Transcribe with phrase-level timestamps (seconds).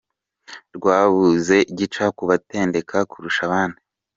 [0.75, 3.79] Rwabuze gica ku batendeka kurusha abandi